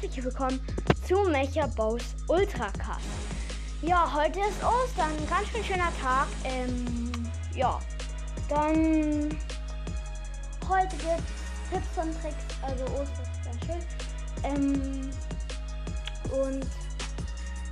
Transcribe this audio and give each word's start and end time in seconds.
Ostern. 0.00 0.10
Herzlich 0.10 0.24
willkommen 0.24 0.60
zu 1.06 1.30
Mecha 1.30 1.66
Bows 1.66 2.02
Ultracast. 2.28 3.00
Ja, 3.82 4.10
heute 4.14 4.40
ist 4.40 4.62
Ostern, 4.62 5.10
ein 5.18 5.28
ganz 5.28 5.48
schön 5.48 5.64
schöner 5.64 5.92
Tag. 6.00 6.26
Ähm, 6.44 7.10
ja, 7.54 7.78
dann 8.48 9.36
heute 10.68 10.96
gibt 10.96 11.22
Tipps 11.70 11.96
und 11.96 12.20
Tricks, 12.20 12.44
also 12.62 12.84
Osterspecial. 12.84 13.80
Ähm, 14.44 15.10
und 16.32 16.66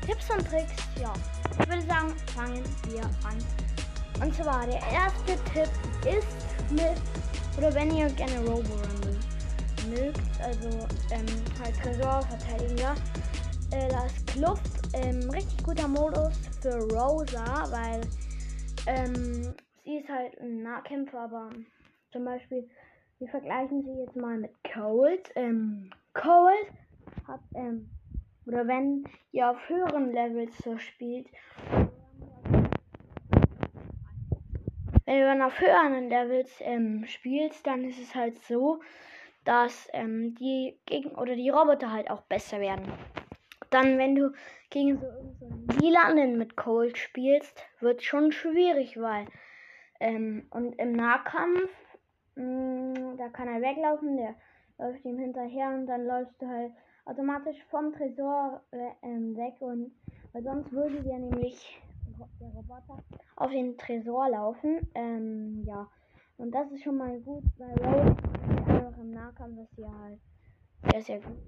Tipps 0.07 0.31
und 0.31 0.49
Tricks, 0.49 0.73
ja. 1.01 1.13
Ich 1.51 1.69
würde 1.69 1.87
sagen, 1.87 2.15
fangen 2.35 2.65
wir 2.89 3.03
an. 3.25 3.39
Und 4.21 4.35
zwar 4.35 4.67
der 4.67 4.81
erste 4.91 5.37
Tipp 5.53 5.71
ist 6.05 6.71
mit, 6.71 7.01
oder 7.57 7.75
wenn 7.75 7.95
ihr 7.95 8.09
gerne 8.11 8.39
Robo 8.41 8.75
Rumble 8.75 9.08
mögt, 9.91 10.21
also 10.43 10.69
ähm, 11.11 11.27
halt 11.63 11.77
Tresor 11.83 12.23
verteidigen, 12.23 12.79
ja. 12.79 12.95
Äh, 13.71 13.89
das 13.89 14.25
Kluft, 14.27 14.95
ähm, 14.95 15.29
richtig 15.31 15.63
guter 15.65 15.89
Modus 15.89 16.37
für 16.61 16.79
Rosa, 16.93 17.65
weil 17.71 18.01
ähm, 18.87 19.55
sie 19.85 19.99
ist 19.99 20.09
halt 20.09 20.39
ein 20.41 20.63
Nahkämpfer, 20.63 21.21
aber 21.21 21.51
zum 22.13 22.25
Beispiel, 22.25 22.69
wir 23.19 23.29
vergleichen 23.29 23.83
sie 23.83 24.01
jetzt 24.01 24.17
mal 24.17 24.39
mit 24.39 24.53
Cold. 24.73 25.31
Ähm, 25.35 25.91
Cold 26.15 26.73
hat, 27.27 27.41
ähm, 27.55 27.91
oder 28.47 28.67
wenn 28.67 29.05
ihr 29.33 29.51
auf 29.51 29.69
höheren 29.69 30.13
Levels 30.13 30.57
so 30.59 30.79
spielt, 30.79 31.27
wenn 35.05 35.21
dann 35.21 35.43
auf 35.43 35.61
höheren 35.61 36.09
Levels 36.09 36.51
ähm, 36.61 37.05
spielst, 37.07 37.67
dann 37.67 37.85
ist 37.85 37.99
es 37.99 38.15
halt 38.15 38.39
so, 38.45 38.81
dass 39.49 39.89
ähm, 39.95 40.35
die 40.35 40.79
Gegen 40.85 41.13
oder 41.13 41.35
die 41.35 41.49
Roboter 41.49 41.91
halt 41.91 42.11
auch 42.11 42.21
besser 42.21 42.61
werden. 42.61 42.85
Dann, 43.71 43.97
wenn 43.97 44.15
du 44.15 44.33
gegen 44.69 44.99
so 44.99 45.07
irgendeinen 45.07 45.81
Lilanen 45.81 46.37
mit 46.37 46.55
Cold 46.55 46.99
spielst, 46.99 47.65
wird 47.81 48.03
schon 48.03 48.31
schwierig, 48.31 49.01
weil 49.01 49.25
ähm, 50.01 50.47
und 50.51 50.79
im 50.79 50.93
Nahkampf, 50.93 51.71
mh, 52.35 52.45
mm, 52.45 53.17
da 53.17 53.31
kann 53.31 53.49
er 53.49 53.63
weglaufen, 53.63 54.19
der 54.19 54.35
läuft 54.77 55.03
ihm 55.07 55.19
hinterher 55.19 55.71
und 55.71 55.87
dann 55.87 56.07
läufst 56.07 56.43
du 56.43 56.47
halt 56.47 56.73
automatisch 57.07 57.57
vom 57.71 57.95
Tresor 57.95 58.61
äh, 58.73 58.91
ähm, 59.03 59.35
weg 59.35 59.55
und 59.61 59.93
weil 60.35 60.43
sonst 60.43 60.71
würde 60.73 61.03
der 61.03 61.21
nämlich 61.21 61.81
der 62.39 62.49
Roboter 62.49 63.03
auf 63.37 63.51
den 63.51 63.79
Tresor 63.79 64.29
laufen. 64.29 64.87
Ähm, 64.95 65.65
ja. 65.65 65.89
Und 66.37 66.55
das 66.55 66.71
ist 66.71 66.85
schon 66.85 66.99
mal 66.99 67.19
gut, 67.21 67.45
weil 67.57 68.15
einfach 68.69 68.99
im 68.99 69.11
Nahkampf 69.11 69.59
ist 69.59 69.79
ja 69.79 69.93
halt 69.99 70.21
sehr, 70.91 71.03
sehr 71.03 71.21
gut. 71.21 71.39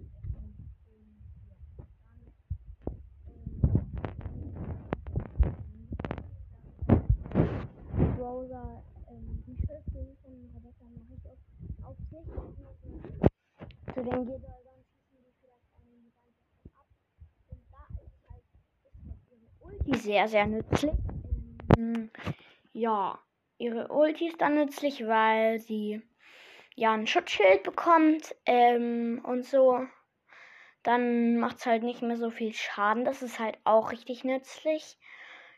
Browser 8.16 8.82
ähm, 9.10 9.42
die 9.46 9.56
Schrift 9.56 9.90
von 9.92 10.06
Rebecca 10.54 10.84
mache 10.84 11.14
ich 11.16 11.26
auf, 11.26 11.38
auf 11.86 11.96
sich. 12.10 12.26
Zu 13.94 14.04
den 14.04 14.24
Gebeugern 14.24 14.80
schießen 14.84 15.18
die 15.24 15.32
vielleicht 15.40 15.70
einen 15.80 16.12
ganz 16.14 16.36
ab. 16.74 16.86
Und 17.48 17.60
da 17.70 17.82
ist 18.02 18.20
halt, 18.28 18.44
ist 18.84 19.04
halt 19.08 19.20
ihre 19.30 19.48
Ulti 19.60 19.98
sehr, 19.98 20.28
sehr 20.28 20.46
nützlich. 20.46 20.92
Ähm, 21.76 22.10
ja, 22.72 23.18
ihre 23.58 23.88
Ulti 23.88 24.28
ist 24.28 24.40
dann 24.40 24.54
nützlich, 24.54 25.06
weil 25.06 25.58
sie 25.60 26.02
ja 26.80 26.92
ein 26.92 27.06
Schutzschild 27.06 27.62
bekommt 27.62 28.34
ähm, 28.46 29.20
und 29.22 29.44
so. 29.44 29.80
Dann 30.82 31.36
macht 31.36 31.58
es 31.58 31.66
halt 31.66 31.82
nicht 31.82 32.00
mehr 32.00 32.16
so 32.16 32.30
viel 32.30 32.54
Schaden. 32.54 33.04
Das 33.04 33.20
ist 33.20 33.38
halt 33.38 33.58
auch 33.64 33.92
richtig 33.92 34.24
nützlich. 34.24 34.98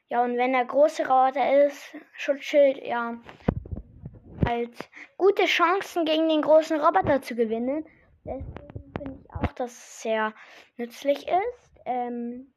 Ja, 0.09 0.25
und 0.25 0.37
wenn 0.37 0.53
der 0.53 0.65
große 0.65 1.07
Roboter 1.07 1.65
ist, 1.65 1.97
Schutzschild, 2.13 2.85
ja, 2.85 3.19
halt 4.45 4.91
gute 5.17 5.45
Chancen 5.45 6.05
gegen 6.05 6.29
den 6.29 6.43
großen 6.43 6.81
Roboter 6.81 7.23
zu 7.23 7.37
gewinnen. 7.37 7.87
Deswegen 8.25 8.93
finde 8.99 9.21
ich 9.23 9.31
auch, 9.31 9.53
dass 9.53 9.71
es 9.71 10.03
sehr 10.03 10.35
nützlich 10.77 11.29
ist. 11.29 11.81
Ähm, 11.87 12.53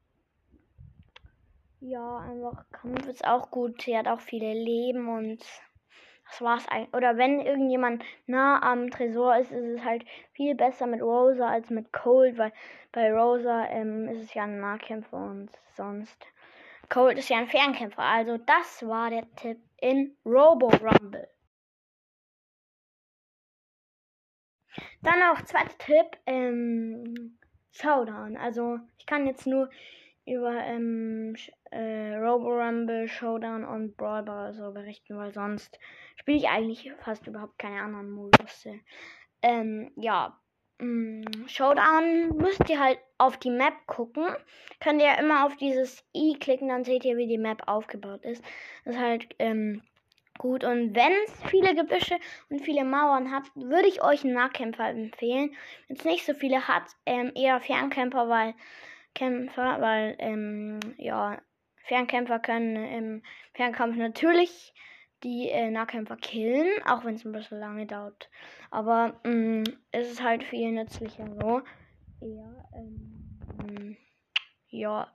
ja, 1.81 2.17
einfach 2.17 2.65
Kampf 2.71 3.07
ist 3.07 3.25
auch 3.25 3.51
gut. 3.51 3.83
Sie 3.83 3.95
hat 3.95 4.07
auch 4.07 4.21
viele 4.21 4.53
Leben 4.53 5.07
und 5.07 5.45
das 6.25 6.41
war's 6.41 6.67
eigentlich. 6.67 6.93
Oder 6.93 7.17
wenn 7.17 7.39
irgendjemand 7.39 8.03
nah 8.25 8.61
am 8.61 8.89
Tresor 8.89 9.37
ist, 9.37 9.51
ist 9.51 9.79
es 9.79 9.83
halt 9.83 10.05
viel 10.33 10.55
besser 10.55 10.87
mit 10.87 11.01
Rosa 11.01 11.47
als 11.47 11.69
mit 11.69 11.93
Cold, 11.93 12.37
weil 12.37 12.51
bei 12.91 13.11
Rosa 13.13 13.65
ähm, 13.67 14.07
ist 14.09 14.23
es 14.23 14.33
ja 14.33 14.43
ein 14.43 14.59
Nahkämpfer 14.59 15.17
und 15.17 15.49
sonst. 15.75 16.25
Cold 16.89 17.17
ist 17.17 17.29
ja 17.29 17.37
ein 17.37 17.47
Fernkämpfer. 17.47 18.01
Also 18.01 18.37
das 18.37 18.87
war 18.87 19.09
der 19.09 19.29
Tipp 19.35 19.59
in 19.77 20.15
Robo 20.25 20.67
Rumble. 20.67 21.27
Dann 25.01 25.21
auch 25.23 25.41
zweiter 25.43 25.77
Tipp, 25.77 26.17
ähm, 26.25 27.37
Showdown. 27.71 28.37
Also 28.37 28.79
ich 28.97 29.05
kann 29.05 29.27
jetzt 29.27 29.45
nur 29.45 29.69
über 30.25 30.53
ähm, 30.65 31.35
äh, 31.71 32.15
Robo 32.15 32.49
Rumble, 32.49 33.07
Showdown 33.07 33.63
und 33.63 33.95
Brawl 33.95 34.23
Ball 34.23 34.53
so 34.53 34.71
berichten, 34.71 35.17
weil 35.17 35.31
sonst 35.31 35.79
spiele 36.15 36.37
ich 36.37 36.47
eigentlich 36.47 36.91
fast 36.99 37.27
überhaupt 37.27 37.59
keine 37.59 37.81
anderen 37.81 38.09
Modus. 38.09 38.67
Ähm, 39.41 39.91
ja, 39.95 40.39
mm, 40.79 41.23
Showdown 41.47 42.37
müsst 42.37 42.67
ihr 42.69 42.79
halt 42.79 42.99
auf 43.17 43.37
die 43.37 43.51
Map 43.51 43.75
gucken. 43.85 44.25
Könnt 44.79 45.01
ihr 45.01 45.17
immer 45.19 45.45
auf 45.45 45.55
dieses 45.57 46.03
i 46.15 46.35
klicken, 46.39 46.69
dann 46.69 46.83
seht 46.83 47.05
ihr, 47.05 47.17
wie 47.17 47.27
die 47.27 47.37
Map 47.37 47.63
aufgebaut 47.67 48.25
ist. 48.25 48.43
Das 48.83 48.95
ist 48.95 49.01
halt 49.01 49.35
ähm, 49.37 49.83
gut. 50.39 50.63
Und 50.63 50.95
wenn 50.95 51.13
es 51.25 51.43
viele 51.49 51.75
Gebüsche 51.75 52.17
und 52.49 52.61
viele 52.61 52.83
Mauern 52.83 53.31
hat, 53.31 53.43
würde 53.53 53.87
ich 53.87 54.01
euch 54.01 54.23
einen 54.23 54.33
Nahkämpfer 54.33 54.89
empfehlen. 54.89 55.55
Wenn 55.87 55.97
es 55.97 56.05
nicht 56.05 56.25
so 56.25 56.33
viele 56.33 56.67
hat, 56.67 56.83
ähm, 57.05 57.31
eher 57.35 57.59
Fernkämpfer, 57.59 58.27
weil 58.27 58.55
Kämpfer, 59.15 59.81
weil 59.81 60.15
ähm, 60.19 60.79
ja, 60.97 61.41
Fernkämpfer 61.85 62.39
können 62.39 62.75
im 62.75 63.23
Fernkampf 63.53 63.95
natürlich 63.95 64.73
die 65.23 65.49
äh, 65.49 65.71
Nahkämpfer 65.71 66.17
killen, 66.17 66.67
auch 66.85 67.03
wenn 67.03 67.15
es 67.15 67.25
ein 67.25 67.31
bisschen 67.31 67.59
lange 67.59 67.87
dauert. 67.87 68.29
Aber 68.69 69.19
mh, 69.23 69.31
mm, 69.31 69.63
es 69.91 70.11
ist 70.11 70.23
halt 70.23 70.43
viel 70.43 70.71
nützlicher 70.71 71.27
so. 71.33 71.61
Eher, 72.21 72.69
ähm, 72.75 73.97
ja, 74.69 75.11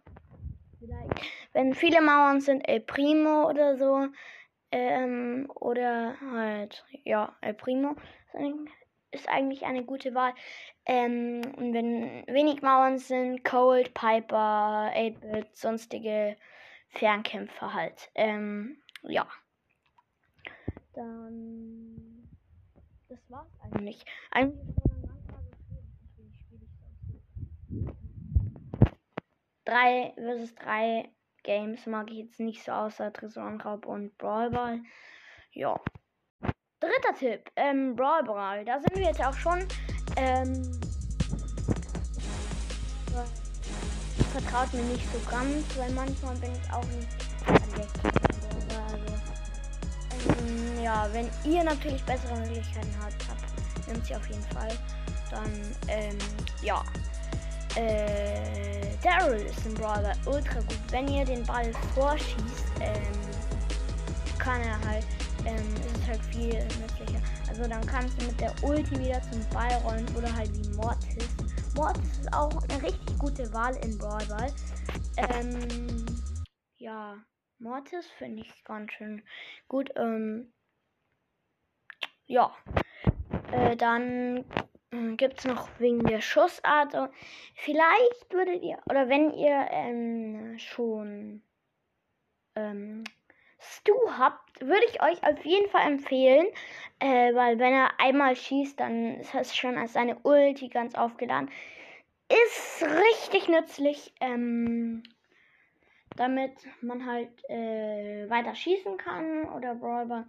vielleicht. 0.79 1.31
Wenn 1.53 1.75
viele 1.75 2.01
Mauern 2.01 2.41
sind, 2.41 2.63
El 2.63 2.81
Primo 2.81 3.49
oder 3.49 3.77
so. 3.77 4.09
Ähm, 4.73 5.51
oder 5.55 6.15
halt, 6.21 6.85
ja, 7.05 7.35
El 7.41 7.55
Primo 7.55 7.97
ist 8.27 8.35
eigentlich 9.29 9.65
eine 9.65 9.85
gute 9.85 10.15
Wahl. 10.15 10.35
Ähm, 10.87 11.43
und 11.57 11.75
wenn 11.75 12.27
wenig 12.27 12.63
Mauern 12.63 12.99
sind, 12.99 13.45
Cold, 13.45 13.95
Piper, 13.95 14.93
8-Bit, 14.95 15.57
sonstige 15.57 16.37
Fernkämpfer 16.91 17.75
halt. 17.75 18.11
Ähm, 18.15 18.79
ja. 19.03 19.27
Dann. 20.95 22.29
Das 23.09 23.19
war's 23.29 23.51
eigentlich. 23.63 24.05
Eigentlich 24.31 24.61
drei 29.71 30.13
versus 30.17 30.55
drei 30.57 31.09
Games 31.43 31.87
mag 31.87 32.11
ich 32.11 32.19
jetzt 32.19 32.41
nicht 32.41 32.65
so 32.65 32.73
außer 32.73 33.13
Tresorenraub 33.13 33.87
und 33.87 34.17
Brawlball. 34.19 34.83
Ja. 35.53 35.81
Dritter 36.81 37.15
Tipp, 37.19 37.51
ähm, 37.57 37.95
Brawl 37.95 38.25
Ball. 38.25 38.65
Da 38.65 38.81
sind 38.81 38.97
wir 38.97 39.05
jetzt 39.05 39.23
auch 39.23 39.35
schon. 39.35 39.67
Ähm, 40.17 40.63
vertraut 44.33 44.73
mir 44.73 44.83
nicht 44.83 45.05
so 45.13 45.19
ganz, 45.31 45.65
weil 45.77 45.91
manchmal 45.93 46.35
bin 46.37 46.51
ich 46.53 46.73
auch 46.73 46.85
nicht 46.85 47.09
also, 48.87 49.05
ähm, 50.39 50.83
ja, 50.83 51.09
wenn 51.13 51.29
ihr 51.45 51.65
natürlich 51.65 52.03
bessere 52.05 52.37
Möglichkeiten 52.39 52.95
habt, 53.03 53.29
habt 53.29 53.89
nimmt 53.89 54.07
sie 54.07 54.15
auf 54.15 54.27
jeden 54.29 54.45
Fall. 54.45 54.71
Dann, 55.31 55.53
ähm, 55.89 56.19
ja. 56.63 56.83
Äh, 57.77 58.87
Daryl 59.03 59.43
ist 59.43 59.65
im 59.65 59.75
Brawler 59.75 60.13
ultra 60.27 60.61
gut. 60.61 60.79
Wenn 60.91 61.09
ihr 61.09 61.25
den 61.25 61.45
Ball 61.45 61.73
vorschießt, 61.95 62.65
ähm, 62.81 64.39
kann 64.39 64.61
er 64.63 64.81
halt 64.89 65.07
ähm, 65.47 65.75
ist 65.75 65.97
es 65.97 66.07
halt 66.07 66.25
viel 66.27 66.63
nützlicher. 66.81 67.21
Also 67.49 67.69
dann 67.69 67.85
kannst 67.87 68.21
du 68.21 68.27
mit 68.27 68.41
der 68.41 68.55
Ulti 68.63 68.99
wieder 68.99 69.21
zum 69.23 69.41
Ball 69.53 69.73
rollen 69.85 70.07
oder 70.17 70.35
halt 70.35 70.51
wie 70.55 70.77
Mortis. 70.77 71.29
Mortis 71.75 72.19
ist 72.19 72.33
auch 72.33 72.63
eine 72.69 72.83
richtig 72.83 73.19
gute 73.19 73.53
Wahl 73.53 73.77
in 73.85 73.97
Brawl 73.99 74.25
Ball. 74.27 74.53
Ähm, 75.17 76.07
ja, 76.79 77.17
Mortis 77.59 78.07
finde 78.19 78.43
ich 78.43 78.65
ganz 78.65 78.93
schön 78.93 79.23
gut. 79.69 79.91
Ähm, 79.97 80.53
ja, 82.27 82.55
äh, 83.53 83.77
dann 83.77 84.45
äh, 84.91 85.17
gibt 85.17 85.41
es 85.41 85.45
noch 85.45 85.69
wegen 85.79 86.05
der 86.05 86.21
Schussart. 86.21 86.95
Vielleicht 87.55 88.33
würdet 88.33 88.63
ihr, 88.63 88.79
oder 88.87 89.09
wenn 89.09 89.33
ihr 89.33 89.67
ähm, 89.71 90.59
schon 90.59 91.43
ähm, 92.55 93.05
Stu 93.61 93.93
habt, 94.19 94.61
würde 94.61 94.85
ich 94.89 95.03
euch 95.03 95.23
auf 95.23 95.45
jeden 95.45 95.69
Fall 95.69 95.87
empfehlen, 95.87 96.47
äh, 96.99 97.35
weil 97.35 97.59
wenn 97.59 97.75
er 97.75 98.01
einmal 98.01 98.35
schießt, 98.35 98.81
dann 98.81 99.21
ist 99.21 99.35
das 99.35 99.55
schon 99.55 99.77
als 99.77 99.93
seine 99.93 100.19
Ulti 100.23 100.69
ganz 100.69 100.95
aufgeladen. 100.95 101.51
Ist 102.29 102.83
richtig 102.83 103.49
nützlich, 103.49 104.15
ähm, 104.21 105.03
damit 106.17 106.53
man 106.81 107.05
halt 107.05 107.31
äh, 107.51 108.29
weiter 108.31 108.55
schießen 108.55 108.97
kann 108.97 109.45
oder 109.51 109.75
Brawler. 109.75 110.27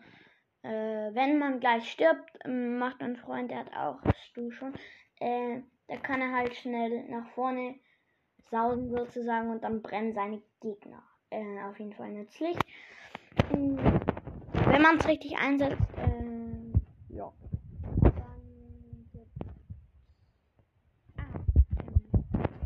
Äh, 0.63 0.69
wenn 1.13 1.39
man 1.39 1.59
gleich 1.59 1.89
stirbt, 1.89 2.37
macht 2.45 3.01
ein 3.01 3.15
Freund, 3.15 3.49
der 3.49 3.59
hat 3.59 3.73
auch 3.73 3.99
Stu 4.25 4.51
schon, 4.51 4.73
äh, 5.19 5.61
da 5.87 5.97
kann 5.97 6.21
er 6.21 6.33
halt 6.33 6.55
schnell 6.55 7.07
nach 7.09 7.29
vorne 7.29 7.75
sausen 8.49 8.89
sozusagen 8.89 9.49
und 9.49 9.63
dann 9.63 9.81
brennen 9.81 10.13
seine 10.13 10.41
Gegner. 10.61 11.01
Äh, 11.29 11.61
auf 11.63 11.79
jeden 11.79 11.93
Fall 11.93 12.09
nützlich. 12.09 12.57
Wenn 13.51 14.81
man 14.81 14.97
es 14.97 15.07
richtig 15.07 15.37
einsetzt, 15.37 15.81
äh, 15.97 17.15
ja. 17.15 17.31
Ah, 21.17 21.21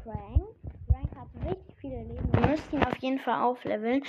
Frank. 0.03 0.44
Frank 0.88 1.15
hat 1.15 1.27
richtig 1.45 1.75
viele 1.77 2.03
Leben. 2.03 2.33
Wir 2.33 2.47
müssen 2.47 2.75
ihn 2.75 2.83
auf 2.83 2.97
jeden 2.97 3.19
Fall 3.19 3.41
aufleveln. 3.41 4.03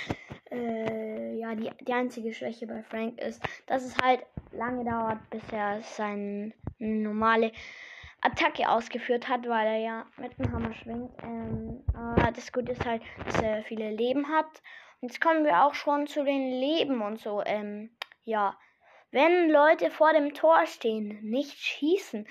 Äh, 0.51 1.35
ja, 1.37 1.55
die, 1.55 1.69
die 1.85 1.93
einzige 1.93 2.33
Schwäche 2.33 2.67
bei 2.67 2.83
Frank 2.83 3.19
ist, 3.19 3.41
dass 3.67 3.83
es 3.83 3.97
halt 3.97 4.25
lange 4.51 4.85
dauert, 4.85 5.29
bis 5.29 5.43
er 5.51 5.81
seine 5.81 6.53
normale 6.79 7.51
Attacke 8.21 8.69
ausgeführt 8.69 9.27
hat, 9.29 9.47
weil 9.47 9.67
er 9.67 9.77
ja 9.77 10.05
mit 10.17 10.37
dem 10.39 10.51
Hammer 10.51 10.73
schwingt. 10.73 11.11
Ähm, 11.23 11.83
aber 11.93 12.31
das 12.31 12.51
Gute 12.51 12.71
ist 12.71 12.85
halt, 12.85 13.01
dass 13.25 13.41
er 13.41 13.63
viele 13.63 13.91
Leben 13.91 14.27
hat 14.27 14.61
Jetzt 15.01 15.21
kommen 15.21 15.45
wir 15.45 15.63
auch 15.63 15.75
schon 15.75 16.07
zu 16.07 16.23
den 16.23 16.49
Leben 16.49 17.01
und 17.01 17.19
so. 17.19 17.43
Ähm, 17.45 17.91
ja, 18.23 18.57
wenn 19.11 19.49
Leute 19.49 19.91
vor 19.91 20.11
dem 20.11 20.33
Tor 20.33 20.65
stehen, 20.65 21.19
nicht 21.21 21.57
schießen. 21.57 22.27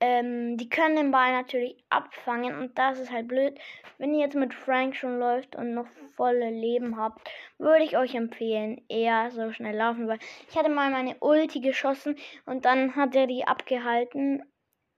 Ähm, 0.00 0.56
die 0.56 0.68
können 0.68 0.96
den 0.96 1.10
Ball 1.10 1.32
natürlich 1.32 1.82
abfangen 1.88 2.58
und 2.58 2.78
das 2.78 2.98
ist 2.98 3.10
halt 3.10 3.28
blöd. 3.28 3.58
Wenn 3.98 4.14
ihr 4.14 4.20
jetzt 4.20 4.36
mit 4.36 4.52
Frank 4.54 4.96
schon 4.96 5.18
läuft 5.18 5.56
und 5.56 5.74
noch 5.74 5.86
volle 6.16 6.50
Leben 6.50 6.98
habt, 6.98 7.28
würde 7.58 7.84
ich 7.84 7.96
euch 7.96 8.14
empfehlen, 8.14 8.84
eher 8.88 9.30
so 9.30 9.52
schnell 9.52 9.76
laufen, 9.76 10.06
weil 10.08 10.18
ich 10.48 10.56
hatte 10.56 10.68
mal 10.68 10.90
meine 10.90 11.16
Ulti 11.20 11.60
geschossen 11.60 12.16
und 12.46 12.64
dann 12.64 12.96
hat 12.96 13.14
er 13.14 13.26
die 13.26 13.46
abgehalten. 13.46 14.42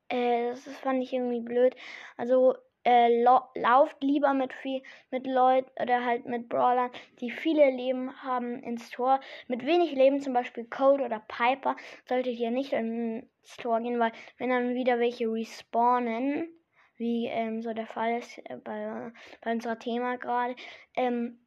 Äh, 0.09 0.51
das 0.51 0.67
fand 0.79 1.03
ich 1.03 1.13
irgendwie 1.13 1.41
blöd. 1.41 1.75
Also 2.17 2.57
äh, 2.87 3.21
lauft 3.21 4.01
lieber 4.01 4.33
mit 4.33 4.53
viel 4.53 4.81
mit 5.11 5.27
Leuten 5.27 5.69
oder 5.83 6.05
halt 6.05 6.25
mit 6.25 6.49
Brawlern, 6.49 6.91
die 7.21 7.31
viele 7.33 7.69
Leben 7.71 8.23
haben 8.23 8.63
ins 8.63 8.91
Tor. 8.91 9.19
Mit 9.49 9.67
wenig 9.67 9.93
Leben, 9.93 10.21
zum 10.21 10.33
Beispiel 10.33 10.65
Code 10.65 11.05
oder 11.05 11.21
Piper, 11.27 11.75
solltet 12.09 12.39
ihr 12.39 12.53
nicht 12.53 12.73
ins 12.73 13.57
Tor 13.59 13.81
gehen, 13.81 13.99
weil 13.99 14.13
wenn 14.39 14.51
dann 14.51 14.75
wieder 14.75 15.01
welche 15.01 15.27
respawnen, 15.27 16.49
wie 16.97 17.27
ähm, 17.27 17.61
so 17.61 17.75
der 17.75 17.87
Fall 17.87 18.19
ist 18.19 18.39
äh, 18.45 18.57
bei, 18.57 19.13
bei 19.43 19.53
unserer 19.53 19.79
Thema 19.81 20.17
gerade, 20.17 20.55
ähm, 20.95 21.41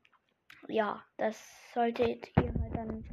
ja, 0.67 1.01
das 1.17 1.41
solltet 1.73 2.27
ihr 2.37 2.53
halt 2.61 2.75
dann 2.75 3.05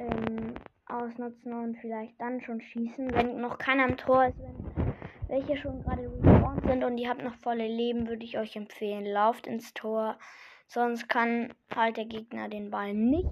ähm, 0.00 0.54
ausnutzen 0.86 1.52
und 1.52 1.76
vielleicht 1.76 2.20
dann 2.20 2.40
schon 2.40 2.60
schießen, 2.60 3.14
wenn 3.14 3.40
noch 3.40 3.58
keiner 3.58 3.88
im 3.88 3.96
Tor 3.96 4.26
ist, 4.26 4.38
wenn 4.38 4.83
welche 5.28 5.56
schon 5.56 5.82
gerade 5.82 6.02
respawned 6.02 6.66
sind 6.66 6.84
und 6.84 6.98
ihr 6.98 7.08
habt 7.08 7.22
noch 7.22 7.34
volle 7.34 7.66
Leben, 7.66 8.08
würde 8.08 8.24
ich 8.24 8.38
euch 8.38 8.56
empfehlen, 8.56 9.06
lauft 9.06 9.46
ins 9.46 9.74
Tor. 9.74 10.18
Sonst 10.66 11.08
kann 11.08 11.54
halt 11.74 11.96
der 11.96 12.06
Gegner 12.06 12.48
den 12.48 12.70
Ball 12.70 12.94
nicht 12.94 13.28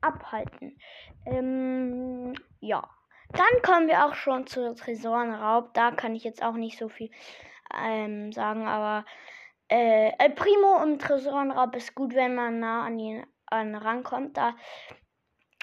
abhalten. 0.00 0.78
Ähm, 1.26 2.34
ja. 2.60 2.88
Dann 3.32 3.62
kommen 3.62 3.88
wir 3.88 4.06
auch 4.06 4.14
schon 4.14 4.46
zu 4.46 4.74
Tresorenraub. 4.74 5.74
Da 5.74 5.90
kann 5.90 6.14
ich 6.14 6.24
jetzt 6.24 6.42
auch 6.42 6.54
nicht 6.54 6.78
so 6.78 6.88
viel 6.88 7.10
ähm, 7.76 8.32
sagen, 8.32 8.66
aber 8.66 9.04
äh, 9.68 10.12
El 10.18 10.30
Primo 10.30 10.82
im 10.82 10.98
Tresorenraub 10.98 11.76
ist 11.76 11.94
gut, 11.94 12.14
wenn 12.14 12.34
man 12.34 12.58
nah 12.60 12.86
an 12.86 12.98
ihn 12.98 13.26
an 13.46 13.74
rankommt. 13.74 14.36
Da 14.36 14.54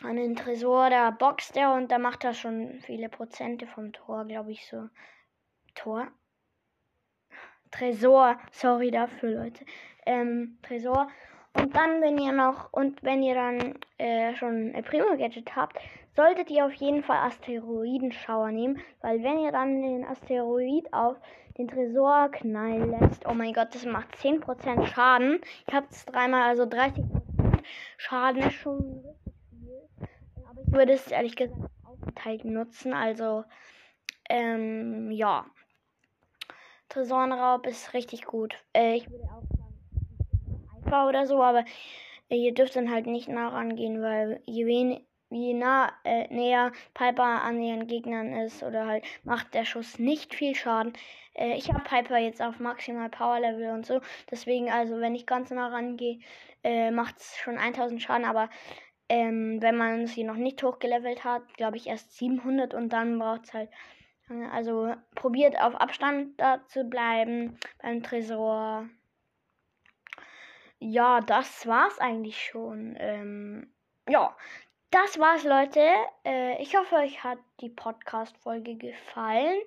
an 0.04 0.18
den 0.18 0.36
Tresor, 0.36 0.90
da 0.90 1.10
boxt 1.12 1.56
er 1.56 1.74
und 1.74 1.92
da 1.92 1.98
macht 1.98 2.24
er 2.24 2.34
schon 2.34 2.80
viele 2.82 3.10
Prozente 3.10 3.66
vom 3.66 3.94
Tor, 3.94 4.26
glaube 4.26 4.52
ich 4.52 4.68
so. 4.68 4.90
Tor. 5.76 6.08
Tresor, 7.72 8.38
sorry 8.52 8.92
dafür, 8.92 9.44
Leute. 9.44 9.66
Ähm, 10.06 10.58
Tresor. 10.64 11.08
Und 11.54 11.76
dann, 11.76 12.02
wenn 12.02 12.18
ihr 12.18 12.32
noch, 12.32 12.72
und 12.74 13.02
wenn 13.04 13.24
ihr 13.24 13.36
dann 13.36 13.80
äh, 13.98 14.36
schon 14.36 14.74
ein 14.76 14.84
Primo 14.84 15.16
Gadget 15.18 15.56
habt, 15.56 15.78
solltet 16.16 16.50
ihr 16.50 16.66
auf 16.66 16.74
jeden 16.74 17.04
Fall 17.04 17.18
Asteroidenschauer 17.18 18.52
nehmen, 18.52 18.82
weil 19.02 19.24
wenn 19.24 19.40
ihr 19.40 19.52
dann 19.52 19.82
den 19.82 20.06
Asteroid 20.06 20.92
auf 20.94 21.18
den 21.58 21.68
Tresor 21.68 22.30
knallen 22.32 22.92
lässt, 22.92 23.26
oh 23.26 23.34
mein 23.34 23.54
Gott, 23.54 23.74
das 23.74 23.86
macht 23.86 24.16
10% 24.18 24.86
Schaden. 24.86 25.40
Ich 25.68 25.74
habe 25.74 25.88
es 25.90 26.06
dreimal, 26.06 26.44
also 26.44 26.64
30% 26.64 27.04
Schaden 27.98 28.42
ist 28.44 28.56
schon. 28.56 29.04
Aber 30.50 30.62
ich 30.62 30.74
würde 30.74 30.94
es 30.94 31.12
ehrlich 31.12 31.36
gesagt 31.36 31.58
aufgeteilt 31.86 32.44
nutzen, 32.46 32.94
also 32.94 33.46
ähm, 34.30 35.12
ja. 35.12 35.46
Tresorenraub 36.96 37.68
ist 37.68 37.94
richtig 37.94 38.24
gut. 38.24 38.56
Äh, 38.74 38.96
ich 38.96 39.12
würde 39.12 39.26
auch 39.26 39.42
sagen, 39.42 40.78
einfach 40.78 41.10
oder 41.10 41.28
so, 41.28 41.44
aber 41.44 41.66
äh, 42.30 42.38
ihr 42.38 42.54
dürft 42.54 42.78
dann 42.78 42.90
halt 42.90 43.06
nicht 43.06 43.28
nah 43.28 43.50
rangehen, 43.50 44.02
weil 44.02 44.42
je, 44.46 44.66
wen, 44.66 45.06
je 45.30 45.54
nah, 45.54 45.92
äh, 46.06 46.34
näher 46.34 46.72
Piper 46.94 47.44
an 47.44 47.62
ihren 47.62 47.88
Gegnern 47.88 48.32
ist 48.32 48.64
oder 48.64 48.88
halt 48.88 49.04
macht 49.26 49.54
der 49.54 49.66
Schuss 49.66 50.00
nicht 50.00 50.34
viel 50.34 50.56
Schaden. 50.56 50.94
Äh, 51.34 51.58
ich 51.58 51.68
habe 51.68 51.84
Piper 51.84 52.18
jetzt 52.18 52.42
auf 52.42 52.60
maximal 52.62 53.10
Power 53.10 53.42
Level 53.42 53.72
und 53.72 53.86
so. 53.86 54.00
Deswegen, 54.32 54.72
also 54.72 55.02
wenn 55.02 55.16
ich 55.16 55.26
ganz 55.26 55.52
nah 55.52 55.68
rangehe, 55.68 56.20
äh, 56.64 56.92
macht 56.92 57.18
es 57.18 57.36
schon 57.36 57.58
1000 57.58 58.02
Schaden, 58.02 58.24
aber 58.24 58.50
ähm, 59.10 59.62
wenn 59.62 59.76
man 59.76 60.08
sie 60.08 60.24
noch 60.24 60.38
nicht 60.38 60.64
hochgelevelt 60.64 61.26
hat, 61.26 61.44
glaube 61.58 61.76
ich 61.76 61.88
erst 61.88 62.18
700 62.18 62.74
und 62.74 62.94
dann 62.94 63.20
braucht 63.20 63.44
es 63.44 63.54
halt 63.54 63.70
also 64.52 64.94
probiert 65.14 65.60
auf 65.62 65.76
Abstand 65.76 66.40
da 66.40 66.66
zu 66.68 66.84
bleiben 66.86 67.58
beim 67.82 68.02
Tresor. 68.02 68.90
Ja, 70.80 71.22
das 71.22 71.66
war's 71.68 72.00
eigentlich 72.00 72.44
schon. 72.44 72.96
Ähm, 73.00 73.74
ja, 74.10 74.36
das 74.92 75.20
war's, 75.20 75.44
Leute. 75.44 75.82
Äh, 76.24 76.62
ich 76.62 76.76
hoffe, 76.76 76.96
euch 76.96 77.24
hat 77.24 77.40
die 77.62 77.70
Podcast-Folge 77.70 78.76
gefallen. 78.76 79.58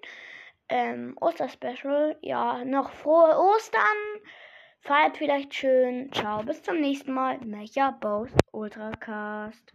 Ähm, 0.69 1.17
Osterspecial. 1.21 2.17
Ja, 2.21 2.65
noch 2.65 2.91
frohe 2.91 3.39
Ostern. 3.39 3.83
Feiert 4.81 5.17
vielleicht 5.17 5.55
schön. 5.55 6.13
Ciao, 6.13 6.43
bis 6.43 6.63
zum 6.63 6.81
nächsten 6.81 7.13
Mal. 7.13 7.39
Mecha 7.41 7.91
Boast 7.91 8.37
Ultracast. 8.53 9.73